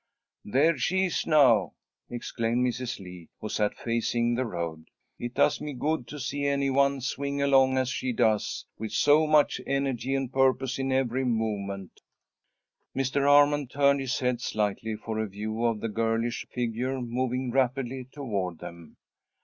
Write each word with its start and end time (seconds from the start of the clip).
"There 0.45 0.79
she 0.79 1.05
is 1.05 1.27
now," 1.27 1.73
exclaimed 2.09 2.65
Mrs. 2.65 2.99
Lee, 2.99 3.29
who 3.39 3.49
sat 3.49 3.77
facing 3.77 4.33
the 4.33 4.47
road. 4.47 4.89
"It 5.19 5.35
does 5.35 5.61
me 5.61 5.73
good 5.73 6.07
to 6.07 6.19
see 6.19 6.47
any 6.47 6.71
one 6.71 7.01
swing 7.01 7.39
along 7.39 7.77
as 7.77 7.89
she 7.89 8.11
does, 8.11 8.65
with 8.79 8.93
so 8.93 9.27
much 9.27 9.61
energy 9.67 10.15
and 10.15 10.33
purpose 10.33 10.79
in 10.79 10.91
every 10.91 11.23
movement." 11.23 12.01
Mr. 12.95 13.27
Armond 13.29 13.69
turned 13.69 13.99
his 14.01 14.17
head 14.17 14.41
slightly 14.41 14.95
for 14.95 15.19
a 15.19 15.29
view 15.29 15.63
of 15.65 15.79
the 15.81 15.87
girlish 15.87 16.47
figure 16.51 16.99
moving 16.99 17.51
rapidly 17.51 18.07
toward 18.11 18.57
them. 18.57 18.97